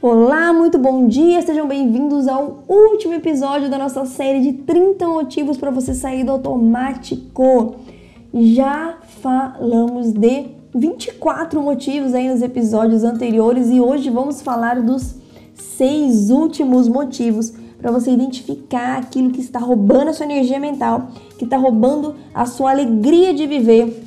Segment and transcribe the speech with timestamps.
[0.00, 5.56] Olá, muito bom dia, sejam bem-vindos ao último episódio da nossa série de 30 motivos
[5.56, 7.74] para você sair do automático.
[8.32, 15.16] Já falamos de 24 motivos aí nos episódios anteriores e hoje vamos falar dos
[15.52, 21.42] seis últimos motivos para você identificar aquilo que está roubando a sua energia mental, que
[21.42, 24.00] está roubando a sua alegria de viver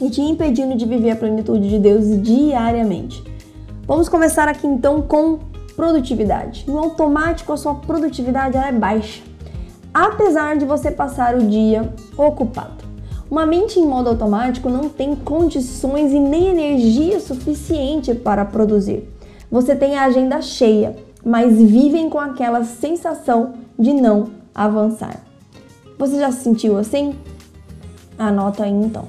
[0.00, 3.31] e te impedindo de viver a plenitude de Deus diariamente.
[3.84, 5.40] Vamos começar aqui então com
[5.74, 6.64] produtividade.
[6.68, 9.20] No automático, a sua produtividade é baixa,
[9.92, 12.84] apesar de você passar o dia ocupado.
[13.28, 19.08] Uma mente em modo automático não tem condições e nem energia suficiente para produzir.
[19.50, 25.24] Você tem a agenda cheia, mas vivem com aquela sensação de não avançar.
[25.98, 27.16] Você já se sentiu assim?
[28.16, 29.08] Anota aí então.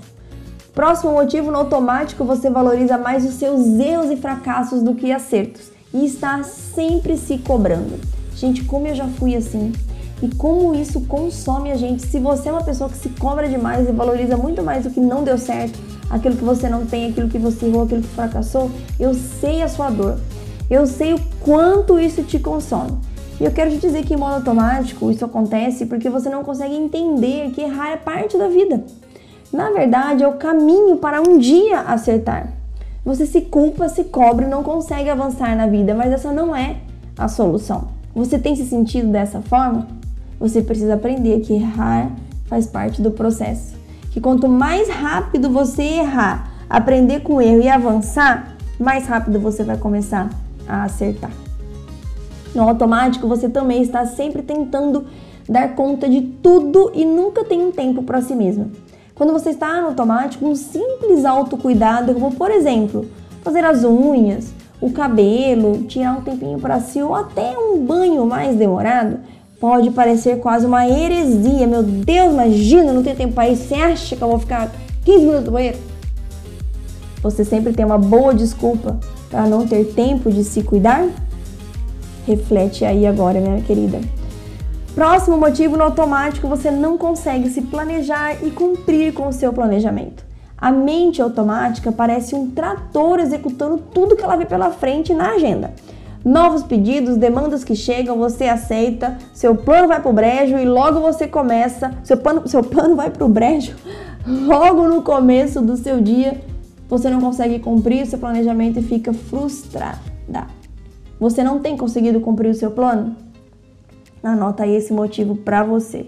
[0.73, 5.71] Próximo motivo, no automático você valoriza mais os seus erros e fracassos do que acertos
[5.93, 7.99] e está sempre se cobrando.
[8.35, 9.71] Gente, como eu já fui assim
[10.19, 12.07] e como isso consome a gente.
[12.07, 14.99] Se você é uma pessoa que se cobra demais e valoriza muito mais o que
[14.99, 15.77] não deu certo,
[16.09, 19.67] aquilo que você não tem, aquilo que você errou, aquilo que fracassou, eu sei a
[19.67, 20.17] sua dor.
[20.71, 22.97] Eu sei o quanto isso te consome.
[23.39, 26.73] E eu quero te dizer que em modo automático isso acontece porque você não consegue
[26.73, 28.83] entender que errar é parte da vida.
[29.53, 32.51] Na verdade, é o caminho para um dia acertar.
[33.05, 36.77] Você se culpa, se cobra não consegue avançar na vida, mas essa não é
[37.15, 37.89] a solução.
[38.15, 39.87] Você tem se sentido dessa forma?
[40.39, 42.09] Você precisa aprender que errar
[42.47, 43.75] faz parte do processo.
[44.09, 49.63] Que quanto mais rápido você errar, aprender com o erro e avançar, mais rápido você
[49.63, 50.31] vai começar
[50.67, 51.31] a acertar.
[52.55, 55.05] No automático, você também está sempre tentando
[55.47, 58.71] dar conta de tudo e nunca tem um tempo para si mesmo.
[59.15, 63.05] Quando você está no automático, um simples autocuidado, como por exemplo,
[63.43, 64.51] fazer as unhas,
[64.81, 69.19] o cabelo, tirar um tempinho para si ou até um banho mais demorado,
[69.59, 71.67] pode parecer quase uma heresia.
[71.67, 73.67] Meu Deus, imagina, não tenho tempo para isso.
[73.67, 74.71] Você acha que eu vou ficar
[75.05, 75.77] 15 minutos no banheiro?
[77.21, 78.99] Você sempre tem uma boa desculpa
[79.29, 81.07] para não ter tempo de se cuidar?
[82.25, 84.01] Reflete aí agora, minha querida.
[84.95, 90.23] Próximo motivo, no automático você não consegue se planejar e cumprir com o seu planejamento.
[90.55, 95.73] A mente automática parece um trator executando tudo que ela vê pela frente na agenda.
[96.23, 100.99] Novos pedidos, demandas que chegam, você aceita, seu plano vai para o brejo e logo
[100.99, 103.75] você começa, seu plano, seu plano vai para o brejo,
[104.25, 106.39] logo no começo do seu dia,
[106.87, 110.47] você não consegue cumprir o seu planejamento e fica frustrada.
[111.19, 113.32] Você não tem conseguido cumprir o seu plano?
[114.23, 116.05] Anota aí esse motivo para você.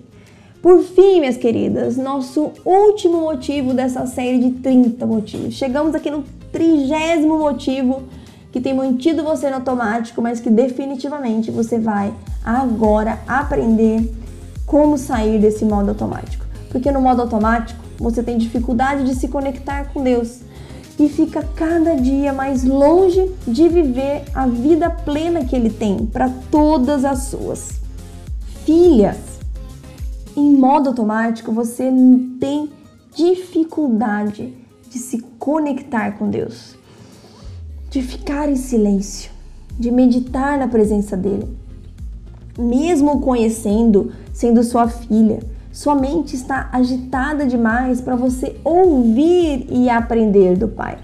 [0.62, 5.54] Por fim, minhas queridas, nosso último motivo dessa série de 30 motivos.
[5.54, 8.04] Chegamos aqui no trigésimo motivo
[8.54, 14.10] que tem mantido você no automático, mas que definitivamente você vai agora aprender
[14.66, 16.46] como sair desse modo automático.
[16.70, 20.40] Porque no modo automático você tem dificuldade de se conectar com Deus
[20.98, 26.30] e fica cada dia mais longe de viver a vida plena que Ele tem para
[26.50, 27.85] todas as suas
[28.66, 29.18] filhas,
[30.36, 31.84] em modo automático você
[32.40, 32.72] tem
[33.14, 34.58] dificuldade
[34.90, 36.76] de se conectar com Deus,
[37.90, 39.32] de ficar em silêncio,
[39.80, 41.48] de meditar na presença dele.
[42.58, 45.40] Mesmo conhecendo, sendo sua filha,
[45.72, 50.98] sua mente está agitada demais para você ouvir e aprender do Pai.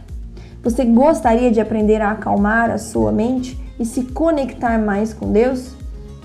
[0.64, 5.74] Você gostaria de aprender a acalmar a sua mente e se conectar mais com Deus?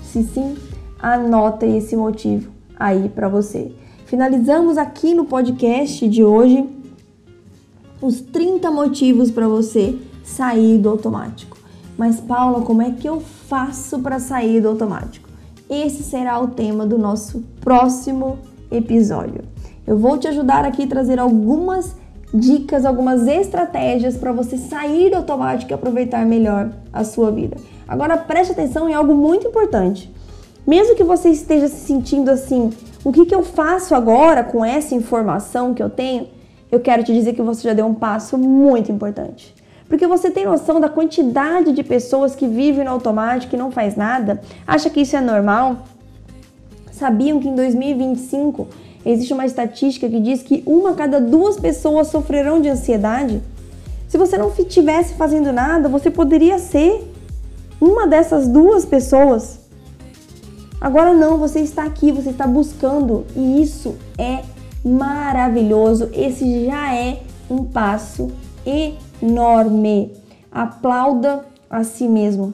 [0.01, 0.55] Se sim,
[0.99, 3.71] anota esse motivo aí para você.
[4.05, 6.67] Finalizamos aqui no podcast de hoje
[8.01, 11.57] os 30 motivos para você sair do automático.
[11.97, 15.27] Mas Paula, como é que eu faço para sair do automático?
[15.69, 18.37] Esse será o tema do nosso próximo
[18.71, 19.43] episódio.
[19.85, 21.95] Eu vou te ajudar aqui a trazer algumas
[22.33, 27.57] dicas, algumas estratégias para você sair do automático e aproveitar melhor a sua vida.
[27.87, 30.13] Agora preste atenção em algo muito importante.
[30.67, 34.93] Mesmo que você esteja se sentindo assim, o que, que eu faço agora com essa
[34.93, 36.27] informação que eu tenho?
[36.69, 39.55] Eu quero te dizer que você já deu um passo muito importante.
[39.87, 43.95] Porque você tem noção da quantidade de pessoas que vivem no automático e não faz
[43.95, 44.41] nada?
[44.67, 45.87] Acha que isso é normal?
[46.91, 48.67] Sabiam que em 2025
[49.05, 53.41] existe uma estatística que diz que uma a cada duas pessoas sofrerão de ansiedade?
[54.09, 57.09] Se você não estivesse fazendo nada, você poderia ser
[57.79, 59.66] uma dessas duas pessoas.
[60.79, 64.43] Agora não, você está aqui, você está buscando e isso é
[64.85, 66.09] maravilhoso.
[66.13, 68.31] Esse já é um passo
[68.65, 70.13] enorme.
[70.51, 72.53] Aplauda a si mesmo.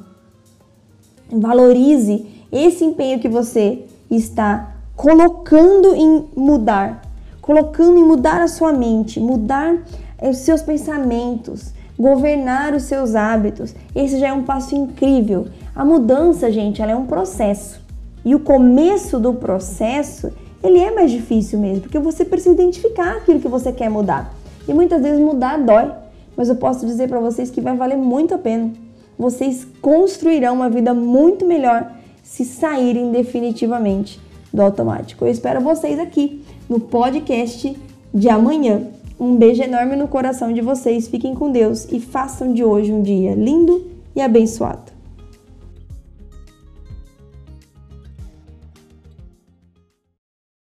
[1.30, 7.02] Valorize esse empenho que você está colocando em mudar,
[7.42, 9.76] colocando em mudar a sua mente, mudar
[10.22, 13.76] os seus pensamentos, governar os seus hábitos.
[13.94, 15.48] Esse já é um passo incrível.
[15.76, 17.83] A mudança, gente, ela é um processo.
[18.26, 20.32] E o começo do processo,
[20.64, 24.34] ele é mais difícil mesmo, porque você precisa identificar aquilo que você quer mudar.
[24.68, 25.92] E muitas vezes mudar dói,
[26.38, 28.72] mas eu posso dizer para vocês que vai valer muito a pena.
[29.18, 31.92] Vocês construirão uma vida muito melhor
[32.24, 34.20] se saírem definitivamente
[34.52, 35.26] do automático.
[35.26, 37.78] Eu espero vocês aqui no podcast
[38.14, 38.88] de amanhã.
[39.20, 41.08] Um beijo enorme no coração de vocês.
[41.08, 44.93] Fiquem com Deus e façam de hoje um dia lindo e abençoado.